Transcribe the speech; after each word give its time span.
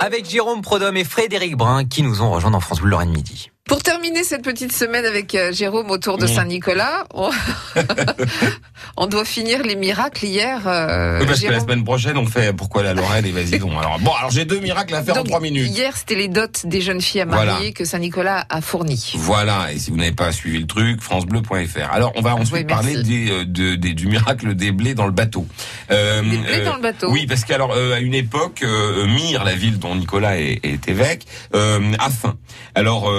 avec 0.00 0.28
Jérôme 0.28 0.62
Prodhomme 0.62 0.96
et 0.96 1.04
Frédéric 1.04 1.56
Brun 1.56 1.84
qui 1.84 2.02
nous 2.02 2.22
ont 2.22 2.30
rejoints 2.30 2.50
dans 2.50 2.60
France 2.60 2.80
Bleu 2.80 2.90
Lorraine 2.90 3.10
Midi. 3.10 3.50
Pour 3.68 3.82
terminer 3.82 4.24
cette 4.24 4.42
petite 4.42 4.72
semaine 4.72 5.04
avec 5.04 5.34
euh, 5.34 5.52
Jérôme 5.52 5.90
autour 5.90 6.16
de 6.16 6.26
Saint-Nicolas, 6.26 7.04
on... 7.12 7.28
on... 8.96 9.06
doit 9.06 9.26
finir 9.26 9.62
les 9.62 9.76
miracles 9.76 10.24
hier. 10.24 10.62
Euh, 10.66 11.20
oui, 11.20 11.26
parce 11.26 11.40
que 11.40 11.48
la 11.48 11.60
semaine 11.60 11.84
prochaine, 11.84 12.16
on 12.16 12.24
fait 12.24 12.54
pourquoi 12.54 12.82
la 12.82 12.94
Lorraine 12.94 13.26
et 13.26 13.30
vas-y 13.30 13.58
donc. 13.58 13.72
Alors 13.78 13.98
bon, 14.00 14.10
alors 14.18 14.30
j'ai 14.30 14.46
deux 14.46 14.60
miracles 14.60 14.94
à 14.94 15.02
faire 15.02 15.16
donc, 15.16 15.26
en 15.26 15.28
trois 15.28 15.40
minutes. 15.40 15.70
Hier, 15.70 15.94
c'était 15.94 16.14
les 16.14 16.28
dots 16.28 16.46
des 16.64 16.80
jeunes 16.80 17.02
filles 17.02 17.20
à 17.20 17.26
marier 17.26 17.50
voilà. 17.50 17.72
que 17.72 17.84
Saint-Nicolas 17.84 18.46
a 18.48 18.62
fourni. 18.62 19.12
Voilà. 19.16 19.70
Et 19.70 19.78
si 19.78 19.90
vous 19.90 19.98
n'avez 19.98 20.12
pas 20.12 20.32
suivi 20.32 20.60
le 20.60 20.66
truc, 20.66 21.02
francebleu.fr. 21.02 21.92
Alors 21.92 22.12
on 22.16 22.22
va 22.22 22.36
ensuite 22.36 22.52
oui, 22.52 22.64
parler 22.64 23.02
des, 23.02 23.30
euh, 23.30 23.44
de, 23.44 23.74
des, 23.74 23.92
du 23.92 24.06
miracle 24.06 24.54
des 24.54 24.72
blés 24.72 24.94
dans 24.94 25.06
le 25.06 25.12
bateau. 25.12 25.46
Euh, 25.90 26.22
des 26.22 26.38
blés 26.38 26.64
dans 26.64 26.76
le 26.76 26.82
bateau. 26.82 27.10
Oui, 27.10 27.26
parce 27.26 27.44
qu'alors 27.44 27.74
à 27.74 28.00
une 28.00 28.14
époque, 28.14 28.64
Mire, 29.08 29.44
la 29.44 29.54
ville 29.54 29.78
dont 29.78 29.94
Nicolas 29.94 30.38
est, 30.38 30.64
est 30.64 30.88
évêque, 30.88 31.26
a 31.52 32.10
faim. 32.10 32.38
Alors 32.74 33.10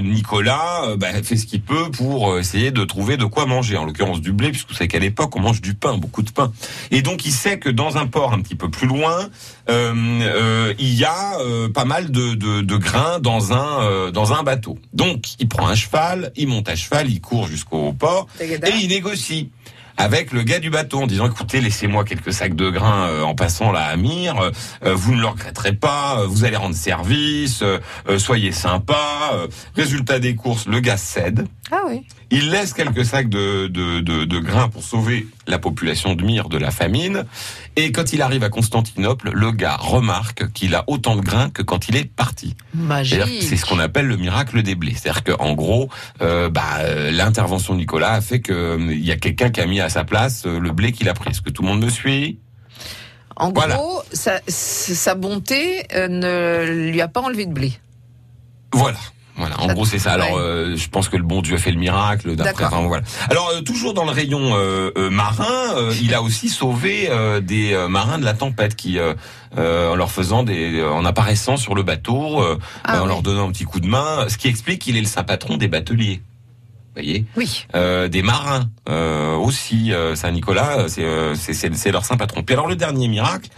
Nicolas 0.00 0.84
euh, 0.84 0.96
bah, 0.96 1.08
fait 1.22 1.36
ce 1.36 1.46
qu'il 1.46 1.62
peut 1.62 1.90
pour 1.90 2.32
euh, 2.32 2.40
essayer 2.40 2.70
de 2.70 2.84
trouver 2.84 3.16
de 3.16 3.24
quoi 3.24 3.46
manger, 3.46 3.76
en 3.76 3.84
l'occurrence 3.84 4.20
du 4.20 4.32
blé, 4.32 4.50
puisque 4.50 4.68
vous 4.68 4.74
savez 4.74 4.88
qu'à 4.88 4.98
l'époque 4.98 5.34
on 5.36 5.40
mange 5.40 5.60
du 5.60 5.74
pain, 5.74 5.96
beaucoup 5.96 6.22
de 6.22 6.30
pain. 6.30 6.52
Et 6.90 7.02
donc 7.02 7.26
il 7.26 7.32
sait 7.32 7.58
que 7.58 7.68
dans 7.68 7.96
un 7.96 8.06
port 8.06 8.32
un 8.32 8.40
petit 8.40 8.54
peu 8.54 8.70
plus 8.70 8.86
loin, 8.86 9.28
euh, 9.68 9.92
euh, 10.22 10.74
il 10.78 10.94
y 10.94 11.04
a 11.04 11.38
euh, 11.40 11.68
pas 11.68 11.84
mal 11.84 12.10
de, 12.10 12.34
de, 12.34 12.62
de 12.62 12.76
grains 12.76 13.20
dans 13.20 13.52
un 13.52 14.10
dans 14.10 14.32
un 14.32 14.42
bateau. 14.42 14.78
Donc 14.92 15.24
il 15.38 15.48
prend 15.48 15.68
un 15.68 15.74
cheval, 15.74 16.32
il 16.36 16.48
monte 16.48 16.68
à 16.68 16.76
cheval, 16.76 17.10
il 17.10 17.20
court 17.20 17.46
jusqu'au 17.46 17.92
port 17.92 18.26
et 18.40 18.58
il 18.80 18.88
négocie 18.88 19.50
avec 19.98 20.32
le 20.32 20.42
gars 20.44 20.60
du 20.60 20.70
bateau 20.70 21.02
en 21.02 21.06
disant 21.06 21.26
écoutez 21.26 21.60
laissez-moi 21.60 22.04
quelques 22.04 22.32
sacs 22.32 22.54
de 22.54 22.70
grains 22.70 23.08
euh, 23.08 23.22
en 23.22 23.34
passant 23.34 23.72
là 23.72 23.82
à 23.82 23.96
Mire, 23.96 24.40
euh, 24.84 24.94
vous 24.94 25.14
ne 25.14 25.20
le 25.20 25.26
regretterez 25.26 25.74
pas, 25.74 26.20
euh, 26.20 26.26
vous 26.26 26.44
allez 26.44 26.56
rendre 26.56 26.76
service, 26.76 27.64
soyez 28.18 28.52
sympa. 28.52 29.32
résultat 29.74 30.20
des 30.20 30.36
courses, 30.36 30.66
le 30.66 30.80
gars 30.80 30.96
cède. 30.96 31.46
Ah 31.70 31.82
oui. 31.86 32.06
Il 32.30 32.50
laisse 32.50 32.74
quelques 32.74 33.04
sacs 33.04 33.28
de, 33.28 33.68
de, 33.68 34.00
de, 34.00 34.24
de, 34.24 34.38
grains 34.38 34.68
pour 34.68 34.82
sauver 34.82 35.26
la 35.46 35.58
population 35.58 36.14
de 36.14 36.22
Myre 36.22 36.48
de 36.48 36.58
la 36.58 36.70
famine. 36.70 37.24
Et 37.76 37.90
quand 37.90 38.12
il 38.12 38.20
arrive 38.20 38.44
à 38.44 38.50
Constantinople, 38.50 39.30
le 39.32 39.50
gars 39.50 39.76
remarque 39.76 40.50
qu'il 40.52 40.74
a 40.74 40.84
autant 40.88 41.16
de 41.16 41.22
grains 41.22 41.48
que 41.48 41.62
quand 41.62 41.88
il 41.88 41.96
est 41.96 42.04
parti. 42.04 42.54
C'est 43.40 43.56
ce 43.56 43.64
qu'on 43.64 43.78
appelle 43.78 44.06
le 44.06 44.16
miracle 44.16 44.62
des 44.62 44.74
blés. 44.74 44.94
C'est-à-dire 44.94 45.24
qu'en 45.24 45.54
gros, 45.54 45.88
euh, 46.20 46.50
bah, 46.50 46.82
l'intervention 47.10 47.74
de 47.74 47.80
Nicolas 47.80 48.12
a 48.12 48.20
fait 48.20 48.40
qu'il 48.40 48.54
euh, 48.54 48.94
y 48.94 49.10
a 49.10 49.16
quelqu'un 49.16 49.50
qui 49.50 49.60
a 49.60 49.66
mis 49.66 49.80
à 49.80 49.87
sa 49.88 50.04
place 50.04 50.44
euh, 50.46 50.58
le 50.58 50.70
blé 50.72 50.92
qu'il 50.92 51.08
a 51.08 51.14
pris. 51.14 51.30
Est-ce 51.30 51.42
que 51.42 51.50
tout 51.50 51.62
le 51.62 51.68
monde 51.68 51.84
me 51.84 51.90
suit? 51.90 52.38
En 53.36 53.50
gros, 53.50 54.02
sa, 54.12 54.40
sa 54.48 55.14
bonté 55.14 55.86
euh, 55.94 56.08
ne 56.08 56.90
lui 56.90 57.00
a 57.00 57.08
pas 57.08 57.20
enlevé 57.20 57.46
de 57.46 57.52
blé. 57.52 57.72
Voilà. 58.72 58.98
Voilà, 59.38 59.60
en 59.60 59.68
gros 59.68 59.84
c'est 59.84 60.00
ça. 60.00 60.14
Alors 60.14 60.36
euh, 60.36 60.74
je 60.74 60.88
pense 60.88 61.08
que 61.08 61.16
le 61.16 61.22
bon 61.22 61.42
Dieu 61.42 61.54
a 61.54 61.58
fait 61.58 61.70
le 61.70 61.78
miracle 61.78 62.34
d'après. 62.34 62.64
Enfin, 62.64 62.82
voilà. 62.82 63.04
Alors 63.30 63.48
euh, 63.50 63.60
toujours 63.60 63.94
dans 63.94 64.04
le 64.04 64.10
rayon 64.10 64.56
euh, 64.56 65.10
marin, 65.10 65.92
il 66.02 66.12
a 66.12 66.22
aussi 66.22 66.48
sauvé 66.48 67.08
des 67.40 67.86
marins 67.88 68.18
de 68.18 68.24
la 68.24 68.34
tempête 68.34 68.74
qui 68.74 68.98
en 69.56 69.94
leur 69.94 70.10
faisant 70.10 70.42
des 70.42 70.82
en 70.82 71.04
apparaissant 71.04 71.56
sur 71.56 71.76
le 71.76 71.84
bateau, 71.84 72.42
ah 72.82 73.00
en 73.00 73.06
leur 73.06 73.22
donnant 73.22 73.48
un 73.48 73.52
petit 73.52 73.62
coup 73.62 73.78
de 73.78 73.86
main, 73.86 74.26
ce 74.28 74.36
qui 74.36 74.48
explique 74.48 74.80
qu'il 74.80 74.96
est 74.96 75.00
le 75.00 75.06
saint 75.06 75.22
patron 75.22 75.56
des 75.56 75.68
bateliers. 75.68 76.20
Voyez 76.98 77.24
Oui. 77.36 77.66
des 77.74 78.22
marins 78.22 78.68
aussi 79.40 79.92
Saint 80.14 80.30
Nicolas, 80.32 80.86
c'est 80.88 81.90
leur 81.90 82.04
saint 82.04 82.16
patron. 82.16 82.42
Puis 82.42 82.54
alors 82.54 82.66
le 82.66 82.76
dernier 82.76 83.08
miracle 83.08 83.48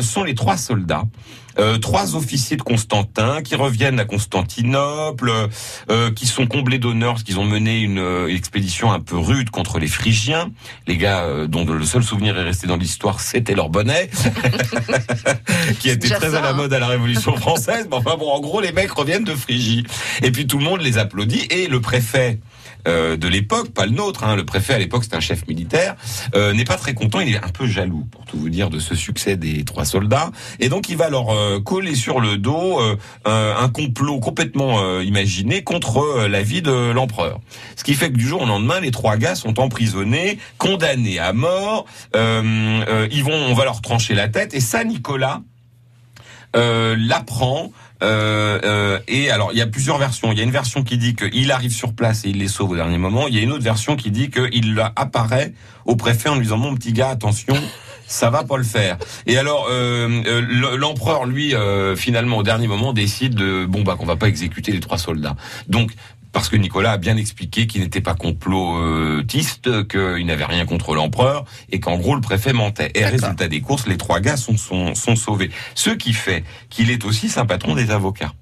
sont 0.00 0.24
les 0.24 0.34
trois 0.34 0.56
soldats 0.56 1.04
euh, 1.58 1.76
trois 1.76 2.16
officiers 2.16 2.56
de 2.56 2.62
Constantin 2.62 3.42
qui 3.42 3.54
reviennent 3.54 4.00
à 4.00 4.06
Constantinople, 4.06 5.30
euh, 5.90 6.10
qui 6.10 6.26
sont 6.26 6.46
comblés 6.46 6.78
d'honneur 6.78 7.12
parce 7.12 7.24
qu'ils 7.24 7.38
ont 7.38 7.44
mené 7.44 7.80
une, 7.80 7.98
euh, 7.98 8.34
expédition 8.34 8.90
un 8.90 9.00
peu 9.00 9.18
rude 9.18 9.50
contre 9.50 9.78
les 9.78 9.86
Phrygiens, 9.86 10.50
les 10.86 10.96
gars 10.96 11.26
dont 11.46 11.64
le 11.64 11.84
seul 11.84 12.02
souvenir 12.02 12.38
est 12.38 12.42
resté 12.42 12.66
dans 12.66 12.76
l'histoire, 12.76 13.20
c'était 13.20 13.54
leur 13.54 13.68
bonnet, 13.68 14.10
qui 15.80 15.90
était 15.90 16.08
très 16.08 16.34
à 16.34 16.40
la 16.40 16.52
mode 16.54 16.72
à 16.72 16.78
la 16.78 16.86
Révolution 16.86 17.36
française. 17.36 17.86
Mais 17.90 17.96
enfin 17.96 18.16
bon, 18.18 18.30
en 18.30 18.40
gros, 18.40 18.60
les 18.60 18.72
mecs 18.72 18.92
reviennent 18.92 19.24
de 19.24 19.34
Phrygie. 19.34 19.84
Et 20.22 20.30
puis 20.30 20.46
tout 20.46 20.58
le 20.58 20.64
monde 20.64 20.80
les 20.80 20.98
applaudit 20.98 21.46
et 21.50 21.68
le 21.68 21.80
préfet 21.80 22.38
euh, 22.88 23.16
de 23.16 23.28
l'époque, 23.28 23.70
pas 23.70 23.86
le 23.86 23.92
nôtre. 23.92 24.24
Hein, 24.24 24.36
le 24.36 24.44
préfet 24.44 24.74
à 24.74 24.78
l'époque, 24.78 25.04
c'est 25.04 25.14
un 25.14 25.20
chef 25.20 25.46
militaire, 25.46 25.96
euh, 26.34 26.52
n'est 26.52 26.64
pas 26.64 26.76
très 26.76 26.94
content. 26.94 27.20
Il 27.20 27.34
est 27.34 27.44
un 27.44 27.48
peu 27.48 27.66
jaloux, 27.66 28.06
pour 28.10 28.24
tout 28.24 28.36
vous 28.38 28.48
dire, 28.48 28.70
de 28.70 28.78
ce 28.78 28.94
succès 28.94 29.36
des 29.36 29.64
trois 29.64 29.84
soldats. 29.84 30.30
Et 30.60 30.68
donc, 30.68 30.88
il 30.88 30.96
va 30.96 31.08
leur 31.08 31.30
euh, 31.30 31.60
coller 31.60 31.94
sur 31.94 32.20
le 32.20 32.36
dos 32.36 32.80
un 33.24 33.68
complot 33.68 34.20
complètement 34.20 35.00
imaginé 35.00 35.62
contre 35.62 36.26
la 36.26 36.42
vie 36.42 36.62
de 36.62 36.90
l'empereur. 36.92 37.40
Ce 37.76 37.84
qui 37.84 37.94
fait 37.94 38.10
que 38.10 38.16
du 38.16 38.26
jour 38.26 38.42
au 38.42 38.46
lendemain, 38.46 38.80
les 38.80 38.90
trois 38.90 39.16
gars 39.16 39.34
sont 39.34 39.60
emprisonnés, 39.60 40.38
condamnés 40.58 41.18
à 41.18 41.32
mort. 41.32 41.86
ils 42.14 43.24
vont, 43.24 43.32
on 43.32 43.54
va 43.54 43.64
leur 43.64 43.80
trancher 43.80 44.14
la 44.14 44.28
tête. 44.28 44.54
Et 44.54 44.60
ça, 44.60 44.84
Nicolas 44.84 45.42
l'apprend 46.54 47.64
euh, 47.64 47.68
euh, 47.68 47.76
et 48.02 49.30
alors, 49.30 49.50
il 49.52 49.58
y 49.58 49.62
a 49.62 49.66
plusieurs 49.66 49.98
versions. 49.98 50.32
Il 50.32 50.38
y 50.38 50.40
a 50.40 50.44
une 50.44 50.50
version 50.50 50.82
qui 50.82 50.98
dit 50.98 51.14
qu'il 51.14 51.50
arrive 51.52 51.72
sur 51.72 51.92
place 51.94 52.24
et 52.24 52.30
il 52.30 52.38
les 52.38 52.48
sauve 52.48 52.70
au 52.70 52.76
dernier 52.76 52.98
moment. 52.98 53.28
Il 53.28 53.34
y 53.34 53.38
a 53.38 53.42
une 53.42 53.52
autre 53.52 53.64
version 53.64 53.96
qui 53.96 54.10
dit 54.10 54.30
qu'il 54.30 54.82
apparaît 54.96 55.52
au 55.84 55.96
préfet 55.96 56.28
en 56.28 56.34
lui 56.34 56.42
disant 56.42 56.58
mon 56.58 56.74
petit 56.74 56.92
gars, 56.92 57.10
attention. 57.10 57.54
Ça 58.06 58.28
va 58.28 58.44
pas 58.44 58.58
le 58.58 58.64
faire. 58.64 58.98
Et 59.26 59.38
alors, 59.38 59.68
euh, 59.70 60.22
euh 60.26 60.76
l'empereur, 60.76 61.24
lui, 61.24 61.54
finalement, 61.96 62.38
au 62.38 62.42
dernier 62.42 62.66
moment, 62.66 62.92
décide 62.92 63.34
de 63.34 63.64
bon 63.64 63.82
bah 63.82 63.96
qu'on 63.98 64.04
va 64.04 64.16
pas 64.16 64.28
exécuter 64.28 64.72
les 64.72 64.80
trois 64.80 64.98
soldats. 64.98 65.36
Donc, 65.68 65.92
parce 66.32 66.48
que 66.48 66.56
Nicolas 66.56 66.92
a 66.92 66.96
bien 66.96 67.16
expliqué 67.16 67.66
qu'il 67.66 67.82
n'était 67.82 68.00
pas 68.00 68.14
complotiste, 68.14 69.86
qu'il 69.88 70.26
n'avait 70.26 70.44
rien 70.44 70.66
contre 70.66 70.94
l'empereur, 70.94 71.44
et 71.70 71.80
qu'en 71.80 71.96
gros 71.96 72.14
le 72.14 72.20
préfet 72.20 72.52
mentait. 72.52 72.90
Et 72.94 73.04
résultat 73.04 73.48
des 73.48 73.60
courses, 73.60 73.86
les 73.86 73.98
trois 73.98 74.20
gars 74.20 74.36
sont, 74.36 74.56
sont, 74.56 74.94
sont 74.94 75.16
sauvés. 75.16 75.50
Ce 75.74 75.90
qui 75.90 76.12
fait 76.12 76.44
qu'il 76.70 76.90
est 76.90 77.04
aussi 77.04 77.30
un 77.36 77.46
patron 77.46 77.74
des 77.74 77.90
avocats. 77.90 78.32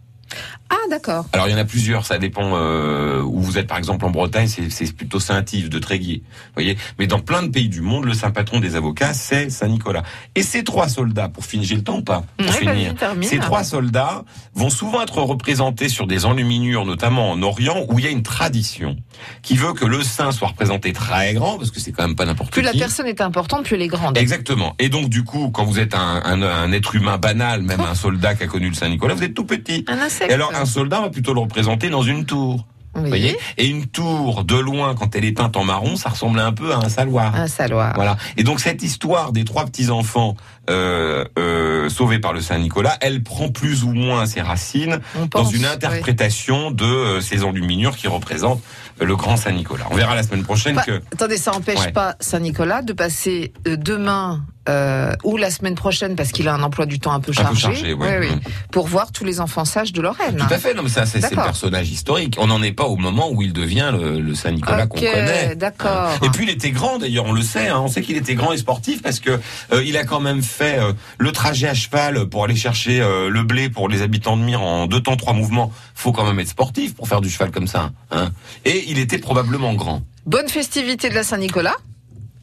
Ah 0.71 0.77
d'accord. 0.89 1.27
Alors 1.33 1.49
il 1.49 1.51
y 1.51 1.55
en 1.55 1.59
a 1.59 1.65
plusieurs, 1.65 2.07
ça 2.07 2.19
dépend 2.19 2.53
euh, 2.55 3.23
où 3.23 3.41
vous 3.41 3.59
êtes. 3.59 3.67
Par 3.67 3.77
exemple 3.77 4.05
en 4.05 4.11
Bretagne, 4.11 4.47
c'est 4.49 4.97
plutôt 4.97 5.19
Saint-Yves 5.21 5.69
de 5.69 5.79
Tréguier, 5.79 6.23
voyez. 6.55 6.77
Mais 6.99 7.07
dans 7.07 7.19
plein 7.19 7.43
de 7.43 7.49
pays 7.49 7.69
du 7.69 7.81
monde, 7.81 8.05
le 8.05 8.15
saint 8.15 8.31
patron 8.31 8.61
des 8.61 8.77
avocats, 8.77 9.13
c'est 9.13 9.51
Saint 9.51 9.69
Nicolas. 9.69 10.03
Et 10.35 10.43
ces 10.43 10.63
trois 10.65 10.89
soldats, 10.89 11.29
pour 11.29 11.45
finir, 11.45 11.67
j'ai 11.67 11.75
le 11.75 11.83
temps 11.83 11.99
ou 11.99 12.03
pas 12.03 12.23
Pour 12.39 12.55
finir, 12.55 12.95
ces 13.23 13.39
trois 13.39 13.65
soldats 13.65 14.25
vont 14.55 14.71
souvent 14.71 15.03
être 15.03 15.21
représentés 15.23 15.89
sur 15.89 16.07
des 16.07 16.25
enluminures, 16.25 16.85
notamment 16.85 17.31
en 17.31 17.43
Orient, 17.43 17.85
où 17.89 17.99
il 17.99 18.05
y 18.05 18.09
a 18.09 18.11
une 18.11 18.23
tradition 18.23 18.97
qui 19.43 19.57
veut 19.57 19.73
que 19.73 19.85
le 19.85 20.03
saint 20.03 20.33
soit 20.33 20.49
représenté 20.49 20.93
très 20.93 21.35
grand, 21.35 21.59
parce 21.59 21.71
que 21.71 21.81
c'est 21.81 21.93
quand 21.93 22.07
même 22.07 22.17
pas 22.17 22.27
n'importe 22.27 22.51
qui. 22.51 22.61
Plus 22.61 22.63
la 22.63 22.73
personne 22.73 23.07
est 23.07 23.21
importante, 23.21 23.65
plus 23.65 23.75
elle 23.75 23.83
est 23.83 23.89
grande. 23.89 24.17
Exactement. 24.17 24.75
Et 24.79 24.89
donc 24.89 25.09
du 25.09 25.25
coup, 25.25 25.51
quand 25.51 25.65
vous 25.65 25.79
êtes 25.79 25.95
un, 25.95 26.23
un, 26.25 26.43
un 26.43 26.73
être 26.73 26.95
humain 26.95 27.19
banal, 27.19 27.63
même 27.63 27.81
un 27.81 27.95
soldat 27.95 28.35
qui 28.35 28.45
a 28.45 28.47
connu 28.47 28.69
le 28.69 28.75
Saint 28.75 28.89
Nicolas, 28.89 29.15
vous 29.15 29.25
êtes 29.25 29.35
tout 29.35 29.45
petit. 29.45 29.85
Un 29.89 29.99
insecte. 29.99 30.31
Et 30.31 30.35
alors 30.35 30.53
un 30.61 30.67
soldat 30.67 31.01
va 31.01 31.11
plutôt 31.11 31.35
le 31.35 31.41
représenter 31.41 31.91
dans 31.91 32.03
une 32.03 32.25
tour. 32.25 32.67
Vous 32.95 33.07
voyez 33.07 33.39
Et 33.57 33.69
une 33.69 33.87
tour 33.87 34.43
de 34.45 34.57
loin, 34.57 34.95
quand 34.97 35.15
elle 35.15 35.25
est 35.25 35.33
peinte 35.33 35.57
en 35.57 35.65
marron, 35.65 35.95
ça 35.95 36.09
ressemble 36.09 36.41
un 36.41 36.53
peu 36.53 36.73
à 36.73 36.79
un 36.79 36.89
saloir. 36.89 37.35
Un 37.37 37.47
saloir. 37.47 37.93
Voilà. 37.95 38.17
Et 38.37 38.43
donc 38.43 38.59
cette 38.59 38.83
histoire 38.83 39.33
des 39.33 39.45
trois 39.45 39.65
petits 39.67 39.91
enfants 39.91 40.37
euh, 40.69 41.25
euh, 41.39 41.89
sauvés 41.89 42.19
par 42.19 42.33
le 42.33 42.41
Saint 42.41 42.59
Nicolas, 42.59 42.97
elle 43.01 43.23
prend 43.23 43.49
plus 43.49 43.85
ou 43.85 43.93
moins 43.93 44.27
ses 44.27 44.41
racines 44.41 44.99
dans 45.31 45.45
une 45.45 45.67
interprétation 45.67 46.73
de 46.73 46.85
euh, 46.85 47.21
ces 47.21 47.45
enluminures 47.45 47.97
qui 47.97 48.09
représentent 48.09 48.63
le 49.01 49.15
grand 49.15 49.37
Saint 49.37 49.53
Nicolas. 49.53 49.87
On 49.91 49.95
verra 49.95 50.17
la 50.17 50.25
semaine 50.25 50.43
prochaine 50.43 50.81
que. 50.85 51.01
Attendez, 51.13 51.37
ça 51.37 51.53
n'empêche 51.53 51.93
pas 51.93 52.17
Saint 52.19 52.41
Nicolas 52.41 52.83
de 52.83 52.93
passer 52.93 53.53
demain 53.65 54.43
euh, 54.71 55.13
ou 55.25 55.37
la 55.37 55.51
semaine 55.51 55.75
prochaine 55.75 56.17
parce 56.17 56.31
qu'il 56.31 56.49
a 56.49 56.55
un 56.55 56.63
emploi 56.63 56.87
du 56.87 56.99
temps 57.01 57.13
un 57.13 57.21
peu 57.21 57.33
chargé, 57.33 57.49
un 57.67 57.71
peu 57.71 57.77
chargé 57.77 57.93
oui, 57.93 58.09
oui, 58.21 58.31
mm. 58.31 58.41
pour 58.71 58.87
voir 58.87 59.11
tous 59.13 59.25
les 59.25 59.41
enfants 59.41 59.65
sages 59.65 59.93
de 59.93 60.01
Lorraine. 60.01 60.37
Tout 60.37 60.55
à 60.55 60.59
fait, 60.59 60.75
non 60.75 60.83
mais 60.83 60.89
ça 60.89 61.07
c'est 61.07 61.21
personnage 61.35 61.91
historique. 61.91 62.37
On 62.39 62.47
n'en 62.47 62.63
est 62.63 62.73
pas 62.73 62.85
au 62.85 62.97
moment 62.97 63.31
où 63.31 63.43
il 63.43 63.53
devient 63.53 63.91
le, 63.93 64.21
le 64.21 64.35
Saint 64.35 64.53
Nicolas 64.53 64.87
qu'on 64.87 64.99
connaît. 64.99 65.57
D'accord. 65.57 66.11
Et 66.23 66.29
puis 66.31 66.45
il 66.45 66.51
était 66.51 66.71
grand 66.71 66.99
d'ailleurs, 66.99 67.27
on 67.27 67.33
le 67.33 67.43
sait. 67.43 67.69
Hein, 67.69 67.81
on 67.81 67.89
sait 67.89 68.03
qu'il 68.03 68.17
était 68.17 68.35
grand 68.35 68.53
et 68.53 68.59
sportif 68.59 69.03
parce 69.03 69.21
que 69.21 69.41
euh, 69.73 69.85
il 69.85 69.97
a 69.97 70.05
quand 70.05 70.21
même 70.21 70.43
fait 70.43 70.79
euh, 70.79 70.93
le 71.19 71.33
trajet 71.33 71.69
à 71.69 71.75
cheval 71.75 72.27
pour 72.27 72.45
aller 72.45 72.57
chercher 72.57 73.01
euh, 73.01 73.29
le 73.29 73.43
blé 73.43 73.69
pour 73.69 73.89
les 73.89 74.03
habitants 74.03 74.37
de 74.37 74.43
Mire 74.43 74.63
en 74.63 74.87
deux 74.87 75.03
temps 75.03 75.17
trois 75.17 75.33
mouvements. 75.33 75.73
Faut 75.95 76.13
quand 76.13 76.25
même 76.25 76.39
être 76.41 76.49
sportif 76.49 76.95
pour 76.95 77.09
faire 77.09 77.21
du 77.21 77.31
cheval 77.31 77.51
comme 77.51 77.67
ça. 77.67 77.91
Hein. 78.11 78.31
Et 78.65 78.85
il 78.89 78.99
était 78.99 79.19
probablement 79.19 79.75
grand. 79.75 80.03
Bonne 80.27 80.49
festivité 80.49 81.09
de 81.09 81.15
la 81.15 81.25
Saint-Nicolas 81.25 81.77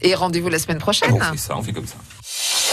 et 0.01 0.15
rendez-vous 0.15 0.49
la 0.49 0.59
semaine 0.59 0.77
prochaine. 0.77 1.11
on 1.13 1.19
fait 1.19 1.37
ça, 1.37 1.57
on 1.57 1.61
fait 1.61 1.73
comme 1.73 1.87
ça. 1.87 1.95